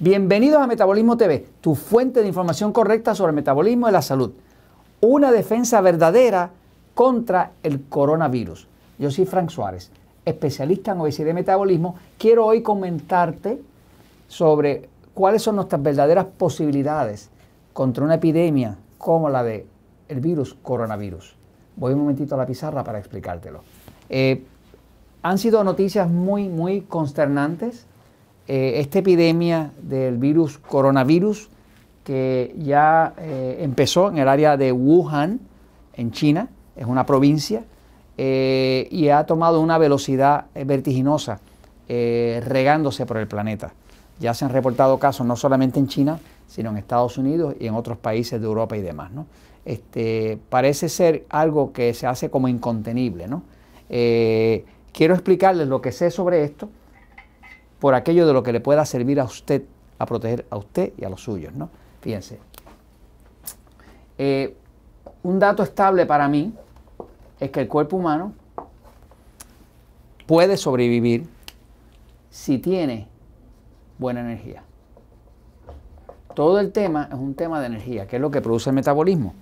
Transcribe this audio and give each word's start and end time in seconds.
Bienvenidos 0.00 0.62
a 0.62 0.68
Metabolismo 0.68 1.16
TV, 1.16 1.44
tu 1.60 1.74
fuente 1.74 2.20
de 2.20 2.28
información 2.28 2.72
correcta 2.72 3.16
sobre 3.16 3.30
el 3.30 3.34
metabolismo 3.34 3.88
y 3.88 3.92
la 3.92 4.00
salud. 4.00 4.30
Una 5.00 5.32
defensa 5.32 5.80
verdadera 5.80 6.52
contra 6.94 7.50
el 7.64 7.82
coronavirus. 7.82 8.68
Yo 9.00 9.10
soy 9.10 9.26
Frank 9.26 9.50
Suárez, 9.50 9.90
especialista 10.24 10.92
en 10.92 11.00
obesidad 11.00 11.30
y 11.30 11.34
metabolismo. 11.34 11.96
Quiero 12.16 12.46
hoy 12.46 12.62
comentarte 12.62 13.60
sobre 14.28 14.88
cuáles 15.14 15.42
son 15.42 15.56
nuestras 15.56 15.82
verdaderas 15.82 16.26
posibilidades 16.26 17.30
contra 17.72 18.04
una 18.04 18.14
epidemia 18.14 18.78
como 18.98 19.28
la 19.28 19.42
de 19.42 19.66
el 20.06 20.20
virus 20.20 20.54
coronavirus. 20.62 21.34
Voy 21.74 21.94
un 21.94 21.98
momentito 21.98 22.36
a 22.36 22.38
la 22.38 22.46
pizarra 22.46 22.84
para 22.84 23.00
explicártelo. 23.00 23.62
Eh, 24.08 24.44
han 25.22 25.38
sido 25.38 25.64
noticias 25.64 26.08
muy, 26.08 26.48
muy 26.48 26.82
consternantes. 26.82 27.84
Eh, 28.48 28.80
esta 28.80 28.98
epidemia 28.98 29.70
del 29.80 30.16
virus 30.16 30.58
coronavirus 30.58 31.48
que 32.02 32.54
ya 32.58 33.14
eh, 33.18 33.58
empezó 33.60 34.08
en 34.08 34.18
el 34.18 34.28
área 34.28 34.56
de 34.56 34.72
Wuhan, 34.72 35.40
en 35.92 36.10
China, 36.10 36.48
es 36.74 36.86
una 36.86 37.06
provincia, 37.06 37.62
y 38.16 39.08
ha 39.10 39.24
tomado 39.26 39.60
una 39.60 39.78
velocidad 39.78 40.46
vertiginosa, 40.66 41.38
regándose 41.86 43.06
por 43.06 43.18
el 43.18 43.28
planeta. 43.28 43.72
Ya 44.18 44.34
se 44.34 44.44
han 44.44 44.50
reportado 44.50 44.98
casos 44.98 45.24
no 45.24 45.36
solamente 45.36 45.78
en 45.78 45.86
China, 45.86 46.18
sino 46.48 46.70
en 46.70 46.78
Estados 46.78 47.18
Unidos 47.18 47.54
y 47.60 47.68
en 47.68 47.74
otros 47.74 47.98
países 47.98 48.40
de 48.40 48.46
Europa 48.46 48.76
y 48.76 48.80
demás. 48.80 49.12
Este, 49.64 50.38
parece 50.48 50.88
ser 50.88 51.26
algo 51.28 51.72
que 51.72 51.94
se 51.94 52.06
hace 52.06 52.30
como 52.30 52.48
incontenible. 52.48 53.28
Eh, 53.90 54.64
quiero 54.92 55.14
explicarles 55.14 55.68
lo 55.68 55.80
que 55.80 55.92
sé 55.92 56.10
sobre 56.10 56.42
esto 56.42 56.70
por 57.78 57.94
aquello 57.94 58.26
de 58.26 58.32
lo 58.32 58.42
que 58.42 58.52
le 58.52 58.60
pueda 58.60 58.84
servir 58.84 59.20
a 59.20 59.24
usted, 59.24 59.62
a 59.98 60.06
proteger 60.06 60.46
a 60.50 60.56
usted 60.56 60.92
y 60.96 61.04
a 61.04 61.08
los 61.08 61.22
suyos. 61.22 61.54
¿no? 61.54 61.70
Fíjense. 62.00 62.38
Eh, 64.18 64.56
un 65.22 65.38
dato 65.38 65.62
estable 65.62 66.06
para 66.06 66.28
mí 66.28 66.52
es 67.38 67.50
que 67.50 67.60
el 67.60 67.68
cuerpo 67.68 67.96
humano 67.96 68.32
puede 70.26 70.56
sobrevivir 70.56 71.26
si 72.30 72.58
tiene 72.58 73.08
buena 73.98 74.20
energía. 74.20 74.62
Todo 76.34 76.60
el 76.60 76.72
tema 76.72 77.08
es 77.10 77.18
un 77.18 77.34
tema 77.34 77.60
de 77.60 77.66
energía, 77.66 78.06
que 78.06 78.16
es 78.16 78.22
lo 78.22 78.30
que 78.30 78.40
produce 78.40 78.70
el 78.70 78.76
metabolismo. 78.76 79.34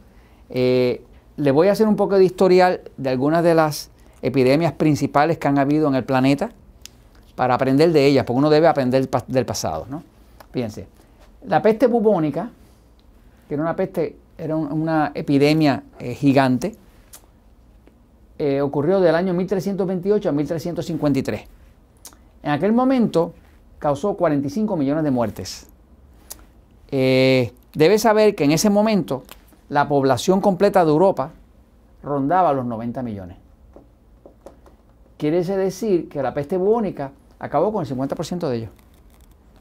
Eh, 0.48 1.05
le 1.37 1.50
voy 1.50 1.69
a 1.69 1.73
hacer 1.73 1.87
un 1.87 1.97
poco 1.97 2.17
de 2.17 2.25
historial 2.25 2.81
de 2.97 3.11
algunas 3.11 3.43
de 3.43 3.55
las 3.55 3.91
epidemias 4.23 4.73
principales 4.73 5.39
que 5.39 5.48
han 5.48 5.59
habido 5.59 5.89
en 5.89 5.95
el 5.95 6.05
planeta 6.05 6.50
para 7.37 7.55
aprender 7.55 7.92
de 7.92 8.06
ellas, 8.06 8.25
porque 8.25 8.39
uno 8.39 8.51
debe 8.51 8.67
aprender 8.67 9.09
del 9.29 9.47
pasado. 9.47 9.87
¿no? 9.89 10.03
Fíjense, 10.51 10.89
la 11.47 11.62
peste 11.62 11.87
bubónica, 11.87 12.51
que 13.47 13.55
era 13.55 13.62
una 13.62 13.77
peste, 13.77 14.17
era 14.37 14.56
una 14.56 15.12
epidemia 15.15 15.84
eh, 15.98 16.15
gigante, 16.15 16.75
eh, 18.39 18.61
ocurrió 18.61 19.01
del 19.01 19.15
año 19.15 19.34
1328 19.34 20.28
a 20.28 20.33
1353. 20.33 21.45
En 22.43 22.51
aquel 22.51 22.73
momento 22.73 23.33
causó 23.78 24.15
45 24.15 24.77
millones 24.77 25.05
de 25.05 25.11
muertes. 25.11 25.67
Eh, 26.91 27.53
debe 27.75 27.98
saber 27.98 28.34
que 28.34 28.45
en 28.45 28.53
ese 28.53 28.71
momento 28.71 29.23
la 29.69 29.89
población 29.89 30.41
completa 30.41 30.84
de 30.84 30.91
Europa 30.91 31.33
rondaba 32.03 32.53
los 32.53 32.65
90 32.65 33.03
millones. 33.03 33.37
Quiere 35.19 35.43
decir 35.43 36.09
que 36.09 36.22
la 36.22 36.34
peste 36.34 36.56
bubónica 36.56 37.11
acabó 37.39 37.73
con 37.73 37.85
el 37.85 37.91
50% 37.91 38.49
de 38.49 38.57
ellos. 38.57 38.71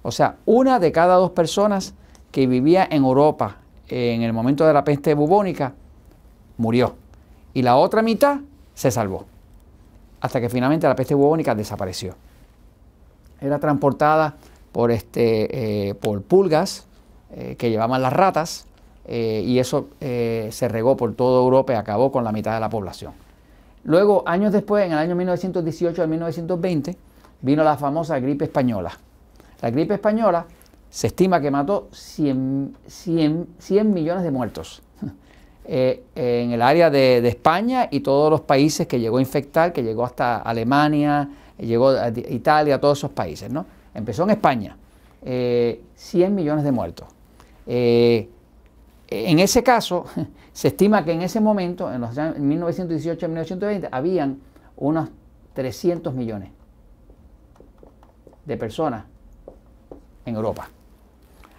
O 0.02 0.12
sea, 0.12 0.38
una 0.46 0.80
de 0.80 0.92
cada 0.92 1.16
dos 1.16 1.32
personas 1.32 1.94
que 2.32 2.48
vivía 2.48 2.88
en 2.90 3.04
Europa 3.04 3.58
en 3.88 4.22
el 4.22 4.34
momento 4.34 4.66
de 4.66 4.74
la 4.74 4.84
peste 4.84 5.14
bubónica 5.14 5.74
murió. 6.58 6.96
Y 7.54 7.62
la 7.62 7.78
otra 7.78 8.02
mitad 8.02 8.40
se 8.74 8.92
salvó. 8.92 9.26
Hasta 10.22 10.42
que 10.42 10.50
finalmente 10.50 10.88
la 10.88 10.96
peste 10.96 11.14
bubónica 11.14 11.56
desapareció. 11.56 12.16
Era 13.40 13.60
transportada 13.60 14.36
por, 14.72 14.92
este, 14.92 15.90
eh, 15.90 15.96
por 15.96 16.22
pulgas 16.22 16.86
eh, 17.32 17.56
que 17.58 17.70
llevaban 17.70 18.02
las 18.02 18.14
ratas 18.14 18.66
eh, 19.08 19.44
y 19.46 19.60
eso 19.60 19.88
se 20.00 20.68
regó 20.68 20.98
por 20.98 21.14
toda 21.14 21.42
Europa 21.42 21.74
y 21.74 21.76
acabó 21.76 22.12
con 22.12 22.24
la 22.24 22.32
mitad 22.32 22.54
de 22.54 22.60
la 22.60 22.70
población. 22.70 23.14
Luego, 23.84 24.24
años 24.26 24.52
después, 24.52 24.86
en 24.86 24.94
el 24.94 24.98
año 24.98 25.16
1918 25.16 26.02
al 26.02 26.08
1920, 26.08 26.98
vino 27.42 27.64
la 27.64 27.78
famosa 27.78 28.20
gripe 28.20 28.46
española. 28.46 28.98
La 29.62 29.70
gripe 29.70 29.96
española 29.96 30.46
se 30.90 31.08
estima 31.08 31.42
que 31.42 31.52
mató 31.52 31.90
100, 31.92 32.78
100, 32.88 33.94
millones 33.94 34.24
de 34.24 34.32
muertos 34.32 34.82
en 35.66 36.52
el 36.52 36.62
área 36.62 36.90
de, 36.90 37.28
España 37.28 37.88
y 37.92 38.00
todos 38.00 38.30
los 38.32 38.42
países 38.42 38.88
que 38.88 39.00
llegó 39.00 39.18
a 39.18 39.22
infectar, 39.22 39.74
que 39.74 39.84
llegó 39.84 40.06
hasta 40.06 40.38
Alemania, 40.38 41.28
llegó 41.58 41.90
a 41.90 42.10
Italia, 42.10 42.80
todos 42.80 43.00
esos 43.00 43.12
países. 43.12 43.52
¿no? 43.52 43.66
Empezó 43.94 44.24
en 44.24 44.32
España, 44.32 44.78
100 45.22 45.34
eh, 45.34 46.30
millones 46.30 46.64
de 46.64 46.72
muertos. 46.72 47.08
Eh, 47.68 48.30
en 49.08 49.40
ese 49.40 49.64
caso, 49.64 50.06
se 50.54 50.70
estima 50.70 51.04
que 51.04 51.12
en 51.12 51.22
ese 51.22 51.40
momento, 51.40 51.92
en 51.92 52.02
los 52.02 52.18
años 52.18 52.38
1918 52.38 53.26
y 53.26 53.30
1920, 53.30 53.90
habían 53.92 54.40
unos 54.78 55.10
300 55.54 56.14
millones 56.14 56.50
de 58.46 58.58
personas 58.58 59.06
en 60.26 60.36
Europa. 60.36 60.70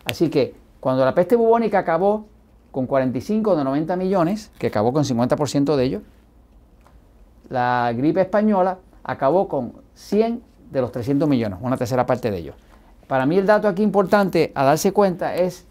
Así 0.04 0.30
que 0.30 0.54
cuando 0.80 1.04
la 1.04 1.14
peste 1.14 1.36
bubónica 1.36 1.78
acabó 1.78 2.26
con 2.70 2.86
45 2.86 3.56
de 3.56 3.64
90 3.64 3.96
millones, 3.96 4.50
que 4.58 4.68
acabó 4.68 4.92
con 4.92 5.04
50% 5.04 5.76
de 5.76 5.84
ellos, 5.84 6.02
la 7.48 7.92
gripe 7.96 8.20
española 8.20 8.78
acabó 9.02 9.48
con 9.48 9.72
100 9.94 10.42
de 10.70 10.80
los 10.80 10.92
300 10.92 11.28
millones, 11.28 11.58
una 11.62 11.76
tercera 11.76 12.06
parte 12.06 12.30
de 12.30 12.38
ellos. 12.38 12.56
Para 13.06 13.24
mí 13.24 13.38
el 13.38 13.46
dato 13.46 13.68
aquí 13.68 13.82
importante 13.82 14.52
a 14.54 14.64
darse 14.64 14.92
cuenta 14.92 15.36
es 15.36 15.66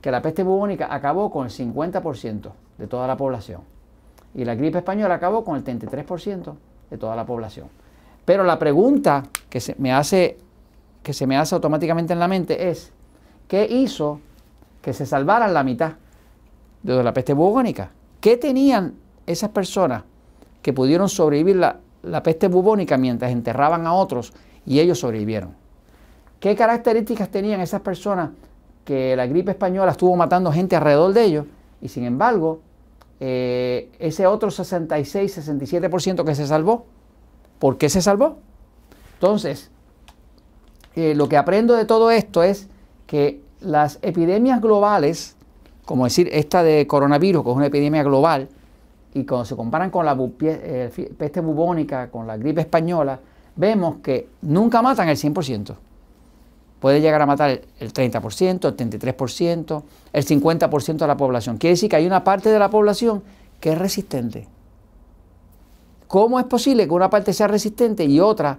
que 0.00 0.10
la 0.10 0.22
peste 0.22 0.42
bubónica 0.42 0.92
acabó 0.92 1.30
con 1.30 1.46
el 1.46 1.52
50% 1.52 2.50
de 2.78 2.86
toda 2.86 3.06
la 3.06 3.16
población 3.16 3.62
y 4.34 4.44
la 4.44 4.54
gripe 4.54 4.78
española 4.78 5.14
acabó 5.14 5.44
con 5.44 5.56
el 5.56 5.64
33% 5.64 6.54
de 6.90 6.98
toda 6.98 7.16
la 7.16 7.26
población. 7.26 7.68
Pero 8.24 8.44
la 8.44 8.58
pregunta 8.58 9.24
que 9.48 9.60
se 9.60 9.74
me 9.78 9.92
hace 9.92 10.38
que 11.02 11.12
se 11.12 11.26
me 11.26 11.36
hace 11.36 11.54
automáticamente 11.54 12.12
en 12.12 12.18
la 12.18 12.28
mente 12.28 12.70
es 12.70 12.92
¿qué 13.48 13.66
hizo 13.66 14.20
que 14.82 14.92
se 14.92 15.06
salvaran 15.06 15.54
la 15.54 15.64
mitad 15.64 15.94
de 16.82 17.02
la 17.02 17.12
peste 17.12 17.32
bubónica? 17.32 17.90
¿Qué 18.20 18.36
tenían 18.36 18.94
esas 19.26 19.50
personas 19.50 20.04
que 20.62 20.72
pudieron 20.72 21.08
sobrevivir 21.08 21.56
la, 21.56 21.80
la 22.02 22.22
peste 22.22 22.48
bubónica 22.48 22.96
mientras 22.96 23.30
enterraban 23.32 23.86
a 23.86 23.94
otros 23.94 24.32
y 24.66 24.80
ellos 24.80 24.98
sobrevivieron. 24.98 25.54
¿Qué 26.38 26.56
características 26.56 27.28
tenían 27.30 27.60
esas 27.60 27.80
personas 27.82 28.30
que 28.84 29.14
la 29.16 29.26
gripe 29.26 29.50
española 29.52 29.92
estuvo 29.92 30.16
matando 30.16 30.52
gente 30.52 30.76
alrededor 30.76 31.12
de 31.12 31.24
ellos 31.24 31.46
y 31.80 31.88
sin 31.88 32.04
embargo 32.04 32.60
eh, 33.20 33.90
ese 33.98 34.26
otro 34.26 34.50
66-67% 34.50 36.24
que 36.24 36.34
se 36.34 36.46
salvó? 36.46 36.86
¿Por 37.58 37.76
qué 37.76 37.88
se 37.88 38.00
salvó? 38.00 38.38
Entonces, 39.14 39.70
lo 40.94 41.28
que 41.28 41.36
aprendo 41.36 41.74
de 41.74 41.84
todo 41.84 42.10
esto 42.10 42.42
es 42.42 42.68
que 43.06 43.40
las 43.60 43.98
epidemias 44.02 44.60
globales, 44.60 45.36
como 45.84 46.04
decir 46.04 46.28
esta 46.32 46.62
de 46.62 46.86
coronavirus, 46.86 47.42
que 47.44 47.50
es 47.50 47.56
una 47.56 47.66
epidemia 47.66 48.02
global, 48.02 48.48
y 49.14 49.24
cuando 49.24 49.44
se 49.44 49.56
comparan 49.56 49.90
con 49.90 50.06
la 50.06 50.16
eh, 50.42 51.10
peste 51.18 51.40
bubónica, 51.40 52.10
con 52.10 52.26
la 52.26 52.36
gripe 52.36 52.60
española, 52.60 53.18
vemos 53.56 53.96
que 54.02 54.28
nunca 54.42 54.82
matan 54.82 55.08
el 55.08 55.16
100%. 55.16 55.74
Puede 56.78 57.00
llegar 57.00 57.20
a 57.20 57.26
matar 57.26 57.60
el 57.78 57.92
30%, 57.92 58.68
el 58.68 58.76
33%, 58.76 59.82
el 60.12 60.24
50% 60.24 60.96
de 60.96 61.06
la 61.06 61.16
población. 61.16 61.58
Quiere 61.58 61.72
decir 61.72 61.90
que 61.90 61.96
hay 61.96 62.06
una 62.06 62.24
parte 62.24 62.48
de 62.48 62.58
la 62.58 62.70
población 62.70 63.22
que 63.60 63.72
es 63.72 63.78
resistente. 63.78 64.48
¿Cómo 66.06 66.40
es 66.40 66.46
posible 66.46 66.86
que 66.86 66.94
una 66.94 67.10
parte 67.10 67.32
sea 67.32 67.48
resistente 67.48 68.04
y 68.04 68.18
otra 68.18 68.58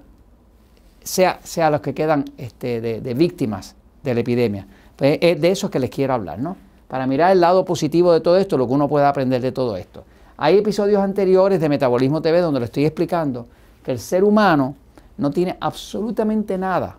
sea, 1.04 1.70
los 1.70 1.82
que 1.82 1.94
quedan 1.94 2.26
este, 2.38 2.82
de, 2.82 3.14
víctimas 3.14 3.76
de 4.04 4.14
la 4.14 4.20
epidemia? 4.20 4.68
Pues 4.96 5.18
es 5.22 5.42
de 5.42 5.52
eso 5.52 5.70
que 5.70 5.80
les 5.80 5.90
quiero 5.90 6.14
hablar, 6.14 6.40
¿no? 6.40 6.58
Para 6.88 7.08
mirar 7.08 7.32
el 7.32 7.42
lado 7.42 7.64
positivo 7.66 8.12
de 8.14 8.22
todo 8.22 8.38
esto, 8.38 8.58
lo 8.58 8.68
que 8.68 8.74
uno 8.74 8.88
puede 8.88 9.06
aprender 9.06 9.42
de 9.42 9.52
todo 9.52 9.78
esto. 9.78 10.04
Hay 10.38 10.58
episodios 10.58 11.02
anteriores 11.02 11.60
de 11.60 11.70
Metabolismo 11.70 12.22
TV 12.22 12.42
donde 12.42 12.60
le 12.60 12.66
estoy 12.66 12.86
explicando 12.86 13.48
que 13.84 13.92
el 13.92 14.00
ser 14.00 14.24
humano 14.24 14.76
no 15.18 15.32
tiene 15.32 15.56
absolutamente 15.60 16.58
nada 16.58 16.98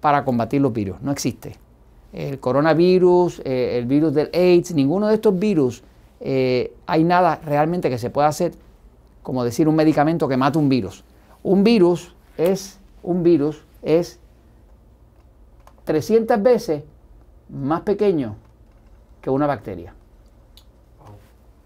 para 0.00 0.24
combatir 0.24 0.60
los 0.60 0.72
virus, 0.72 1.00
no 1.00 1.12
existe. 1.12 1.56
El 2.12 2.40
coronavirus, 2.40 3.40
eh, 3.44 3.78
el 3.78 3.86
virus 3.86 4.12
del 4.12 4.30
AIDS, 4.34 4.74
ninguno 4.74 5.06
de 5.08 5.14
estos 5.14 5.38
virus, 5.38 5.82
eh, 6.20 6.74
hay 6.86 7.04
nada 7.04 7.40
realmente 7.44 7.88
que 7.88 7.98
se 7.98 8.10
pueda 8.10 8.28
hacer, 8.28 8.52
como 9.22 9.44
decir 9.44 9.68
un 9.68 9.76
medicamento 9.76 10.28
que 10.28 10.36
mate 10.36 10.58
un 10.58 10.68
virus. 10.68 11.04
Un 11.42 11.64
virus 11.64 12.14
es, 12.36 12.78
un 13.02 13.22
virus 13.22 13.64
es 13.82 14.18
300 15.84 16.42
veces 16.42 16.84
más 17.48 17.82
pequeño 17.82 18.36
que 19.20 19.30
una 19.30 19.46
bacteria. 19.46 19.94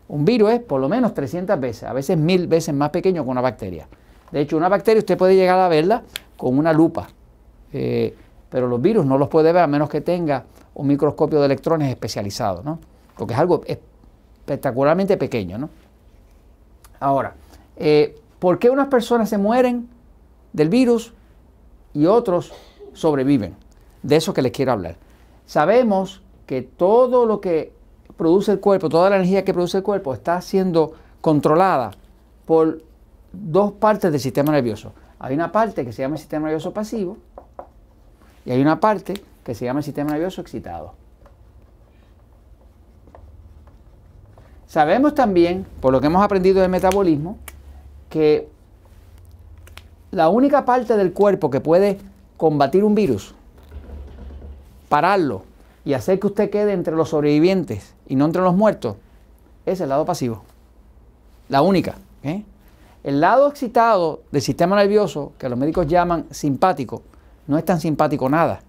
Un 0.09 0.25
virus 0.25 0.53
es 0.53 0.61
por 0.61 0.81
lo 0.81 0.89
menos 0.89 1.15
300 1.15 1.59
veces, 1.59 1.85
a 1.85 1.93
veces 1.93 2.17
mil 2.17 2.47
veces 2.47 2.75
más 2.75 2.91
pequeño 2.91 3.25
que 3.25 3.31
una 3.31 3.41
bacteria. 3.41 3.89
De 4.31 4.41
hecho, 4.41 4.57
una 4.57 4.69
bacteria 4.69 5.01
usted 5.01 5.17
puede 5.19 5.35
llegar 5.35 5.59
a 5.59 5.69
verla 5.69 6.03
con 6.37 6.59
una 6.59 6.73
lupa, 6.73 7.09
eh, 7.73 8.15
pero 8.51 8.69
los 8.69 8.81
virus 8.81 9.05
no 9.05 9.19
los 9.19 9.29
puede 9.29 9.53
ver 9.53 9.63
a 9.63 9.67
menos 9.67 9.89
que 9.89 10.01
tenga 10.01 10.45
un 10.75 10.87
microscopio 10.87 11.41
de 11.41 11.47
electrones 11.47 11.89
especializado, 11.89 12.63
¿no? 12.63 12.79
Porque 13.17 13.35
es 13.35 13.41
algo 13.41 13.63
espectacularmente 13.67 15.17
pequeño, 15.17 15.59
¿no? 15.59 15.71
Ahora, 17.01 17.35
eh, 17.77 18.17
¿por 18.39 18.59
qué 18.59 18.71
unas 18.71 18.89
personas 18.89 19.29
se 19.29 19.39
mueren 19.39 19.89
del 20.57 20.71
virus 20.71 21.13
y 21.93 22.07
otros 22.07 22.53
sobreviven? 22.95 23.55
De 24.03 24.17
eso 24.17 24.33
que 24.33 24.43
les 24.43 24.53
quiero 24.53 24.73
hablar. 24.73 24.97
Sabemos 25.45 26.23
que 26.47 26.63
todo 26.63 27.27
lo 27.27 27.41
que 27.41 27.73
produce 28.17 28.53
el 28.53 28.61
cuerpo, 28.61 28.89
toda 28.89 29.11
la 29.11 29.17
energía 29.17 29.45
que 29.45 29.53
produce 29.53 29.79
el 29.79 29.83
cuerpo 29.85 30.15
está 30.15 30.41
siendo 30.41 30.95
controlada 31.21 31.91
por 32.47 32.83
dos 33.33 33.73
partes 33.73 34.11
del 34.11 34.21
sistema 34.21 34.51
nervioso. 34.51 34.93
Hay 35.19 35.35
una 35.35 35.53
parte 35.53 35.85
que 35.85 35.93
se 35.93 36.03
llama 36.03 36.15
el 36.15 36.21
sistema 36.21 36.47
nervioso 36.47 36.73
pasivo 36.73 37.19
y 38.47 38.51
hay 38.51 38.63
una 38.63 38.81
parte 38.81 39.15
que 39.45 39.55
se 39.55 39.67
llama 39.67 39.81
el 39.81 39.85
sistema 39.85 40.13
nervioso 40.13 40.41
excitado. 40.41 40.95
Sabemos 44.67 45.15
también, 45.15 45.67
por 45.81 45.93
lo 45.93 46.01
que 46.01 46.07
hemos 46.07 46.23
aprendido 46.23 46.61
del 46.61 46.71
metabolismo, 46.71 47.39
que 48.09 48.49
la 50.17 50.31
única 50.31 50.65
parte 50.65 50.97
del 50.97 51.13
cuerpo 51.13 51.51
que 51.51 51.61
puede 51.61 51.99
combatir 52.39 52.85
un 52.85 52.95
virus, 52.95 53.35
pararlo 54.89 55.43
y 55.85 55.93
hacer 55.93 56.19
que 56.19 56.29
usted 56.29 56.49
quede 56.49 56.73
entre 56.73 56.97
los 56.97 57.11
sobrevivientes 57.11 57.93
y 58.09 58.17
no 58.17 58.25
entre 58.25 58.41
los 58.41 58.57
muertos, 58.57 58.97
es 59.67 59.79
el 59.83 59.91
lado 59.91 60.07
pasivo. 60.07 60.43
La 61.51 61.61
única. 61.61 61.97
¿eh? 62.23 62.43
El 63.05 63.21
lado 63.21 63.47
excitado 63.47 64.21
del 64.33 64.41
sistema 64.41 64.75
nervioso, 64.77 65.33
que 65.37 65.51
los 65.51 65.59
médicos 65.59 65.87
llaman 65.87 66.25
simpático, 66.31 67.03
no 67.47 67.59
es 67.59 67.67
tan 67.67 67.79
simpático 67.79 68.31
nada. 68.31 68.61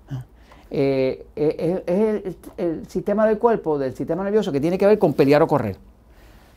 Eh, 0.69 1.25
eh, 1.37 1.83
es 2.25 2.35
el, 2.57 2.87
sistema 2.89 3.25
del 3.25 3.37
cuerpo, 3.37 3.79
del 3.79 3.95
sistema 3.95 4.25
nervioso, 4.25 4.51
que 4.51 4.59
tiene 4.59 4.77
que 4.77 4.85
ver 4.85 4.99
con 4.99 5.13
pelear 5.13 5.41
o 5.41 5.47
correr. 5.47 5.77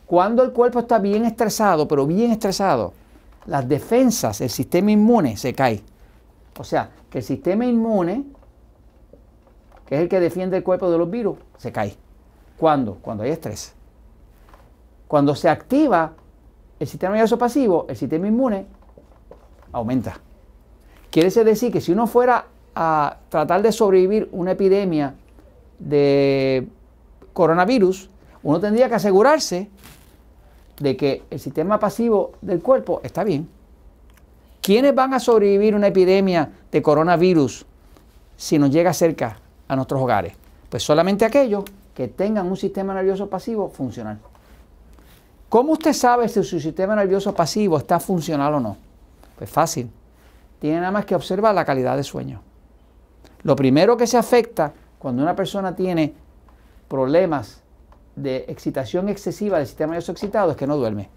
Cuando 0.05 0.43
el 0.43 0.51
cuerpo 0.51 0.81
está 0.81 0.99
bien 0.99 1.25
estresado, 1.27 1.87
pero 1.87 2.09
bien 2.09 2.33
estresado, 2.33 2.93
las 3.47 3.69
defensas, 3.69 4.41
el 4.41 4.51
sistema 4.51 4.91
inmune 4.91 5.37
se 5.37 5.55
cae. 5.55 5.83
O 6.59 6.65
sea, 6.65 6.91
que 7.09 7.19
el 7.19 7.25
sistema 7.25 7.65
inmune, 7.65 8.25
que 9.87 9.97
es 9.97 10.03
el 10.03 10.09
que 10.09 10.21
defiende 10.21 10.57
el 10.57 10.63
cuerpo 10.63 10.91
de 10.91 10.99
los 10.99 11.11
virus, 11.11 11.39
se 11.57 11.73
cae. 11.73 11.97
¿Cuándo? 12.57 12.99
Cuando 13.01 13.25
hay 13.25 13.31
estrés. 13.31 13.75
Cuando 15.09 15.35
se 15.35 15.49
activa 15.49 16.13
el 16.79 16.87
sistema 16.87 17.15
nervioso 17.15 17.39
pasivo, 17.39 17.87
el 17.89 17.97
sistema 17.97 18.29
inmune 18.29 18.67
aumenta. 19.73 20.21
Quiere 21.11 21.31
decir 21.31 21.73
que 21.73 21.81
si 21.81 21.93
uno 21.93 22.07
fuera 22.07 22.47
a 22.75 23.17
tratar 23.29 23.63
de 23.63 23.73
sobrevivir 23.73 24.29
una 24.33 24.53
epidemia 24.53 25.15
de 25.79 26.69
coronavirus, 27.33 28.09
uno 28.43 28.61
tendría 28.61 28.89
que 28.89 28.95
asegurarse 28.95 29.69
de 30.81 30.97
que 30.97 31.23
el 31.31 31.39
sistema 31.39 31.79
pasivo 31.79 32.33
del 32.41 32.61
cuerpo 32.61 33.01
está 33.05 33.23
bien. 33.23 33.49
¿Quiénes 34.61 34.95
van 34.95 35.15
a 35.15 35.21
sobrevivir 35.21 35.75
una 35.75 35.87
epidemia 35.87 36.51
de 36.73 36.83
coronavirus 36.83 37.65
si 38.37 38.59
nos 38.59 38.71
llega 38.71 38.93
cerca 38.93 39.39
a 39.69 39.77
nuestros 39.77 40.01
hogares? 40.01 40.33
Pues 40.69 40.83
solamente 40.83 41.25
aquellos 41.25 41.65
que 41.95 42.09
tengan 42.09 42.47
un 42.47 42.57
sistema 42.57 42.95
nervioso 42.95 43.29
pasivo 43.29 43.69
funcional. 43.69 44.19
¿Cómo 45.49 45.73
usted 45.73 45.93
sabe 45.93 46.29
si 46.29 46.43
su 46.43 46.61
sistema 46.61 46.97
nervioso 46.97 47.35
pasivo 47.35 47.77
está 47.77 48.01
funcional 48.01 48.55
o 48.55 48.61
no? 48.61 48.77
Pues 49.37 49.51
fácil. 49.51 49.91
Tiene 50.61 50.81
nada 50.81 50.93
más 50.93 51.05
que 51.05 51.15
observar 51.15 51.55
la 51.55 51.65
calidad 51.65 51.97
de 51.97 52.05
sueño. 52.05 52.41
Lo 53.43 53.57
primero 53.57 53.97
que 53.97 54.07
se 54.07 54.17
afecta 54.17 54.73
cuando 54.99 55.23
una 55.23 55.35
persona 55.35 55.75
tiene 55.75 56.15
problemas 56.89 57.63
de 58.23 58.45
excitación 58.49 59.09
excesiva 59.09 59.59
del 59.59 59.67
sistema 59.67 59.93
nervioso 59.93 60.13
excitado 60.13 60.51
es 60.51 60.57
que 60.57 60.67
no 60.67 60.77
duerme. 60.77 61.09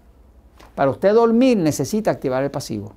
Para 0.74 0.90
usted 0.90 1.14
dormir 1.14 1.56
necesita 1.56 2.10
activar 2.10 2.42
el 2.42 2.50
pasivo. 2.50 2.92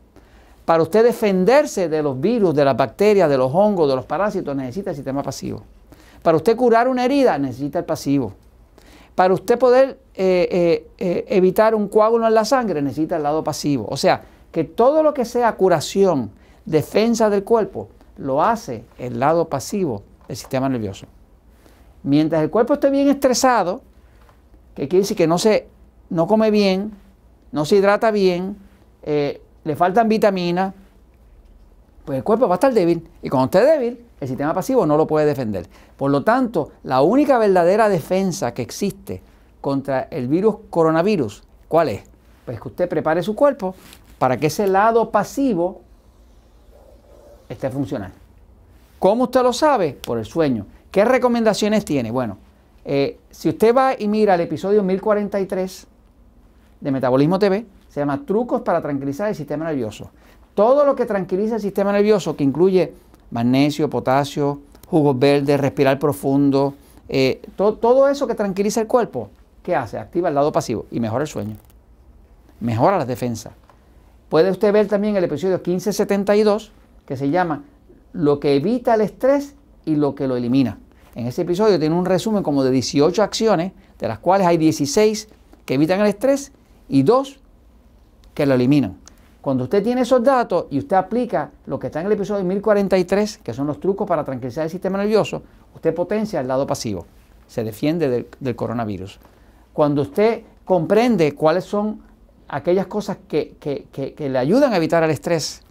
Para 0.66 0.84
usted 0.84 1.04
defenderse 1.04 1.88
de 1.88 2.04
los 2.04 2.20
virus, 2.20 2.54
de 2.54 2.66
las 2.66 2.76
bacterias, 2.76 3.30
de 3.30 3.38
los 3.38 3.54
hongos, 3.54 3.88
de 3.88 3.96
los 3.96 4.06
parásitos, 4.06 4.56
necesita 4.56 4.90
el 4.90 4.96
sistema 4.96 5.24
pasivo. 5.24 5.64
Para 6.22 6.38
usted 6.38 6.58
curar 6.58 6.88
una 6.88 7.06
herida 7.06 7.38
necesita 7.38 7.80
el 7.80 7.86
pasivo. 7.86 8.34
Para 9.16 9.34
usted 9.34 9.58
poder 9.58 10.00
eh, 10.14 10.48
eh, 10.52 10.88
eh, 10.98 11.26
evitar 11.30 11.74
un 11.74 11.88
coágulo 11.88 12.28
en 12.28 12.34
la 12.34 12.46
sangre 12.46 12.82
necesita 12.82 13.18
el 13.18 13.24
lado 13.24 13.44
pasivo. 13.44 13.88
O 13.90 13.98
sea, 13.98 14.22
que 14.52 14.64
todo 14.64 15.04
lo 15.04 15.14
que 15.14 15.26
sea 15.26 15.56
curación, 15.56 16.32
defensa 16.66 17.30
del 17.30 17.44
cuerpo, 17.44 17.90
lo 18.18 18.44
hace 18.44 18.84
el 18.98 19.20
lado 19.20 19.48
pasivo 19.48 20.04
del 20.28 20.38
sistema 20.38 20.68
nervioso. 20.68 21.08
Mientras 22.04 22.44
el 22.44 22.50
cuerpo 22.50 22.74
esté 22.74 22.90
bien 22.90 23.08
estresado, 23.10 23.82
que 24.78 24.88
quiere 24.88 25.02
decir 25.02 25.18
que 25.18 25.26
no, 25.26 25.40
se, 25.40 25.68
no 26.12 26.28
come 26.28 26.52
bien, 26.52 26.92
no 27.52 27.66
se 27.66 27.78
hidrata 27.78 28.12
bien, 28.12 28.58
le 29.04 29.76
faltan 29.76 30.08
vitaminas, 30.08 30.76
pues 32.06 32.18
el 32.18 32.24
cuerpo 32.24 32.48
va 32.48 32.56
a 32.56 32.58
estar 32.58 32.72
débil. 32.72 33.10
Y 33.24 33.30
cuando 33.30 33.46
esté 33.46 33.66
débil, 33.66 34.06
el 34.22 34.28
sistema 34.28 34.54
pasivo 34.54 34.86
no 34.86 34.96
lo 34.96 35.08
puede 35.08 35.26
defender. 35.26 35.68
Por 35.98 36.12
lo 36.12 36.24
tanto, 36.24 36.74
la 36.84 37.02
única 37.02 37.40
verdadera 37.40 37.90
defensa 37.90 38.54
que 38.54 38.62
existe 38.62 39.24
contra 39.62 40.02
el 40.12 40.28
virus 40.28 40.58
coronavirus, 40.70 41.44
¿cuál 41.68 41.90
es? 41.90 42.04
Pues 42.46 42.62
que 42.62 42.68
usted 42.68 42.88
prepare 42.88 43.24
su 43.24 43.36
cuerpo 43.36 43.74
para 44.20 44.38
que 44.38 44.48
ese 44.48 44.68
lado 44.68 45.10
pasivo 45.10 45.82
esté 47.50 47.72
funcional. 47.72 48.12
¿Cómo 49.00 49.24
usted 49.24 49.42
lo 49.42 49.54
sabe? 49.54 49.98
Por 50.06 50.20
el 50.20 50.26
sueño. 50.26 50.68
¿Qué 50.92 51.04
recomendaciones 51.04 51.84
tiene? 51.84 52.12
Bueno, 52.12 52.38
eh, 52.90 53.20
si 53.30 53.50
usted 53.50 53.76
va 53.76 53.96
y 54.00 54.08
mira 54.08 54.36
el 54.36 54.42
episodio 54.42 54.82
1043 54.82 55.88
de 56.80 56.92
Metabolismo 56.92 57.38
TV, 57.38 57.66
se 57.90 58.00
llama 58.00 58.24
Trucos 58.26 58.62
para 58.62 58.82
tranquilizar 58.82 59.28
el 59.28 59.36
sistema 59.36 59.66
nervioso. 59.66 60.10
Todo 60.56 60.86
lo 60.86 60.96
que 60.96 61.06
tranquiliza 61.06 61.56
el 61.56 61.62
sistema 61.62 61.92
nervioso, 61.92 62.38
que 62.38 62.46
incluye 62.46 62.94
magnesio, 63.30 63.90
potasio, 63.90 64.62
jugos 64.88 65.20
verdes, 65.20 65.60
respirar 65.60 66.00
profundo, 66.00 66.76
eh, 67.10 67.42
todo 67.58 68.08
eso 68.08 68.26
que 68.26 68.36
tranquiliza 68.36 68.80
el 68.80 68.88
cuerpo, 68.88 69.32
¿qué 69.64 69.76
hace? 69.76 69.98
Activa 69.98 70.30
el 70.30 70.36
lado 70.36 70.54
pasivo 70.54 70.86
y 70.90 71.02
mejora 71.02 71.24
el 71.24 71.28
sueño, 71.28 71.58
mejora 72.62 72.98
las 72.98 73.08
defensas. 73.08 73.52
Puede 74.30 74.50
usted 74.50 74.72
ver 74.72 74.88
también 74.88 75.18
el 75.18 75.26
episodio 75.26 75.58
1572, 75.58 76.72
que 77.06 77.18
se 77.18 77.30
llama 77.32 77.64
Lo 78.14 78.40
que 78.40 78.56
evita 78.56 78.96
el 78.96 79.02
estrés 79.02 79.56
y 79.84 79.98
lo 79.98 80.16
que 80.16 80.30
lo 80.30 80.38
elimina. 80.38 80.78
En 81.18 81.26
ese 81.26 81.42
episodio 81.42 81.80
tiene 81.80 81.96
un 81.96 82.06
resumen 82.06 82.44
como 82.44 82.64
de 82.64 82.70
18 82.70 83.24
acciones, 83.24 83.72
de 83.98 84.08
las 84.08 84.20
cuales 84.20 84.46
hay 84.46 84.58
16 84.58 85.30
que 85.66 85.74
evitan 85.74 86.00
el 86.00 86.06
estrés 86.06 86.52
y 86.88 87.02
2 87.02 87.40
que 88.36 88.46
lo 88.46 88.54
eliminan. 88.54 88.98
Cuando 89.42 89.64
usted 89.64 89.82
tiene 89.82 90.02
esos 90.02 90.24
datos 90.24 90.68
y 90.70 90.78
usted 90.78 90.96
aplica 90.96 91.50
lo 91.66 91.80
que 91.80 91.88
está 91.88 92.02
en 92.02 92.06
el 92.06 92.12
episodio 92.12 92.44
1043, 92.44 93.40
que 93.40 93.52
son 93.52 93.66
los 93.66 93.80
trucos 93.80 94.08
para 94.08 94.24
tranquilizar 94.24 94.66
el 94.66 94.70
sistema 94.70 95.00
nervioso, 95.00 95.42
usted 95.74 95.92
potencia 95.96 96.40
el 96.40 96.48
lado 96.48 96.68
pasivo, 96.68 97.08
se 97.48 97.64
defiende 97.64 98.28
del, 98.40 98.56
coronavirus. 98.56 99.20
Cuando 99.74 100.04
usted 100.04 100.44
comprende 100.66 101.34
cuáles 101.34 101.64
son 101.64 102.00
aquellas 102.48 102.86
cosas 102.86 103.18
que, 103.28 103.56
le 104.20 104.38
ayudan 104.38 104.72
a 104.72 104.78
evitar 104.78 105.02
el 105.02 105.10
estrés 105.10 105.64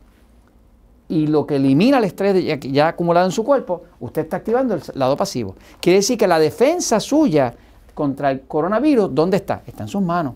y 1.08 1.26
lo 1.26 1.46
que 1.46 1.56
elimina 1.56 1.98
el 1.98 2.04
estrés 2.04 2.60
ya, 2.60 2.88
acumulado 2.88 3.26
en 3.26 3.32
su 3.32 3.44
cuerpo, 3.44 3.82
usted 4.00 4.22
está 4.22 4.38
activando 4.38 4.74
el 4.74 4.82
lado 4.94 5.16
pasivo. 5.16 5.54
Quiere 5.80 5.98
decir 5.98 6.18
que 6.18 6.26
la 6.26 6.38
defensa 6.38 7.00
suya 7.00 7.54
contra 7.94 8.30
el 8.30 8.42
coronavirus, 8.42 9.14
¿dónde 9.14 9.38
está? 9.38 9.62
Está 9.66 9.84
en 9.84 9.88
sus 9.88 10.02
manos. 10.02 10.34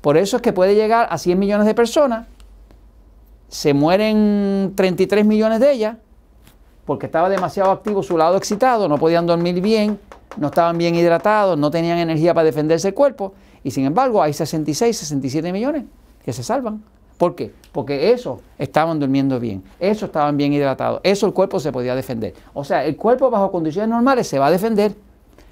Por 0.00 0.16
eso 0.16 0.36
es 0.36 0.42
que 0.42 0.52
puede 0.52 0.74
llegar 0.74 1.06
a 1.10 1.18
100 1.18 1.38
millones 1.38 1.66
de 1.66 1.74
personas 1.74 2.26
se 3.52 3.74
mueren 3.74 4.72
33 4.74 5.26
millones 5.26 5.60
de 5.60 5.72
ellas 5.72 5.96
porque 6.86 7.04
estaba 7.04 7.28
demasiado 7.28 7.70
activo 7.70 8.02
su 8.02 8.16
lado 8.16 8.38
excitado, 8.38 8.88
no 8.88 8.96
podían 8.96 9.26
dormir 9.26 9.60
bien, 9.60 10.00
no 10.38 10.46
estaban 10.46 10.78
bien 10.78 10.94
hidratados, 10.94 11.58
no 11.58 11.70
tenían 11.70 11.98
energía 11.98 12.32
para 12.32 12.46
defenderse 12.46 12.88
el 12.88 12.94
cuerpo 12.94 13.34
y 13.62 13.70
sin 13.70 13.84
embargo 13.84 14.22
hay 14.22 14.32
66, 14.32 14.96
67 14.96 15.52
millones 15.52 15.84
que 16.24 16.32
se 16.32 16.42
salvan. 16.42 16.82
¿Por 17.22 17.36
qué? 17.36 17.54
Porque 17.70 18.10
eso 18.10 18.40
estaban 18.58 18.98
durmiendo 18.98 19.38
bien, 19.38 19.62
eso 19.78 20.06
estaban 20.06 20.36
bien 20.36 20.52
hidratados, 20.52 21.00
eso 21.04 21.24
el 21.24 21.32
cuerpo 21.32 21.60
se 21.60 21.70
podía 21.70 21.94
defender. 21.94 22.34
O 22.52 22.64
sea, 22.64 22.84
el 22.84 22.96
cuerpo 22.96 23.30
bajo 23.30 23.52
condiciones 23.52 23.90
normales 23.90 24.26
se 24.26 24.40
va 24.40 24.48
a 24.48 24.50
defender, 24.50 24.96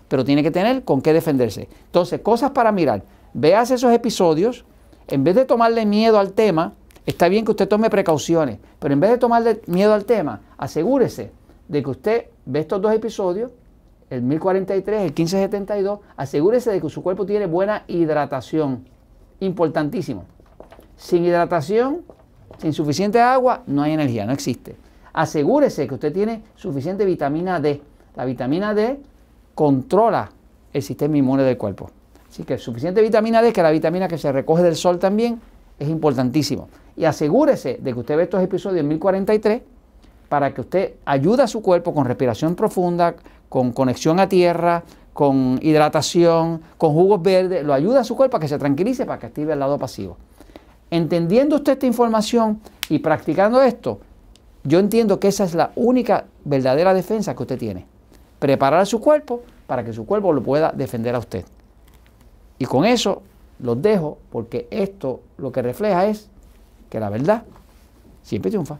pero 0.09 0.25
tiene 0.25 0.43
que 0.43 0.51
tener 0.51 0.83
con 0.83 1.01
qué 1.01 1.13
defenderse. 1.13 1.69
Entonces, 1.85 2.23
cosas 2.23 2.51
para 2.51 2.73
mirar. 2.73 3.05
Veas 3.35 3.71
esos 3.71 3.93
episodios, 3.93 4.65
en 5.07 5.23
vez 5.23 5.37
de 5.37 5.45
tomarle 5.45 5.87
miedo 5.87 6.19
al 6.19 6.33
tema, 6.33 6.73
Está 7.07 7.29
bien 7.29 7.45
que 7.45 7.53
usted 7.53 7.69
tome 7.69 7.89
precauciones, 7.89 8.59
pero 8.81 8.93
en 8.93 9.01
vez 9.01 9.11
de 9.11 9.19
tomarle 9.19 9.63
miedo 9.67 9.95
al 9.95 10.05
tema, 10.05 10.41
asegúrese 10.59 11.31
de 11.69 11.83
que 11.85 11.91
usted 11.91 12.27
ve 12.47 12.61
estos 12.61 12.83
dos 12.83 12.93
episodios, 12.93 13.53
el 14.11 14.23
1043, 14.23 15.01
el 15.03 15.07
1572, 15.07 16.01
asegúrese 16.17 16.73
de 16.73 16.81
que 16.81 16.89
su 16.91 17.03
cuerpo 17.03 17.27
tiene 17.27 17.47
buena 17.47 17.85
hidratación. 17.87 18.89
Importantísimo. 19.39 20.27
Sin 21.01 21.25
hidratación, 21.25 22.03
sin 22.59 22.75
suficiente 22.75 23.19
agua, 23.21 23.63
no 23.67 23.83
hay 23.83 23.93
energía, 23.93 24.27
no 24.27 24.33
existe. 24.33 24.77
Asegúrese 25.15 25.89
que 25.89 25.95
usted 25.95 26.13
tiene 26.13 26.43
suficiente 26.57 27.07
vitamina 27.07 27.59
D. 27.59 27.81
La 28.17 28.27
vitamina 28.27 28.75
D 28.75 29.01
controla 29.55 30.31
el 30.75 30.83
sistema 30.83 31.17
inmune 31.17 31.43
del 31.43 31.57
cuerpo. 31.57 31.91
Así 32.29 32.45
que 32.45 32.59
suficiente 32.59 33.01
vitamina 33.01 33.41
D, 33.41 33.51
que 33.51 33.63
la 33.63 33.71
vitamina 33.71 34.09
que 34.09 34.19
se 34.19 34.31
recoge 34.31 34.63
del 34.63 34.77
sol 34.77 34.99
también, 34.99 35.41
es 35.79 35.89
importantísimo. 35.89 36.69
Y 36.99 37.07
asegúrese 37.07 37.79
de 37.81 37.95
que 37.95 37.99
usted 37.99 38.19
ve 38.19 38.25
estos 38.25 38.43
episodios 38.43 38.81
en 38.81 38.89
1043 38.89 39.63
para 40.29 40.53
que 40.53 40.61
usted 40.61 40.95
ayude 41.07 41.43
a 41.43 41.47
su 41.47 41.63
cuerpo 41.63 41.95
con 41.95 42.05
respiración 42.05 42.55
profunda, 42.55 43.15
con 43.49 43.73
conexión 43.73 44.21
a 44.21 44.29
tierra, 44.29 44.85
con 45.15 45.59
hidratación, 45.63 46.61
con 46.77 46.93
jugos 46.93 47.23
verdes, 47.23 47.65
lo 47.65 47.73
ayuda 47.73 48.01
a 48.01 48.05
su 48.05 48.15
cuerpo 48.15 48.37
a 48.37 48.41
que 48.41 48.49
se 48.49 48.59
tranquilice 48.59 49.07
para 49.07 49.19
que 49.19 49.27
active 49.27 49.55
el 49.55 49.59
lado 49.59 49.79
pasivo. 49.79 50.19
Entendiendo 50.91 51.57
usted 51.57 51.73
esta 51.73 51.87
información 51.87 52.61
y 52.89 52.99
practicando 52.99 53.63
esto, 53.63 54.01
yo 54.65 54.79
entiendo 54.79 55.21
que 55.21 55.29
esa 55.29 55.45
es 55.45 55.55
la 55.55 55.71
única 55.77 56.27
verdadera 56.45 56.93
defensa 56.95 57.35
que 57.35 57.43
usted 57.43 57.59
tiene. 57.59 57.87
Preparar 58.39 58.81
a 58.81 58.87
su 58.87 59.01
cuerpo 59.01 59.43
para 59.67 59.85
que 59.85 59.93
su 59.93 60.05
cuerpo 60.05 60.33
lo 60.33 60.43
pueda 60.43 60.73
defender 60.73 61.15
a 61.15 61.19
usted. 61.19 61.45
Y 62.59 62.65
con 62.67 62.85
eso 62.85 63.23
los 63.61 63.81
dejo 63.81 64.19
porque 64.31 64.67
esto 64.71 65.21
lo 65.39 65.53
que 65.53 65.63
refleja 65.63 66.07
es 66.07 66.29
que 66.89 67.01
la 67.01 67.09
verdad 67.09 67.45
siempre 68.23 68.51
triunfa. 68.51 68.79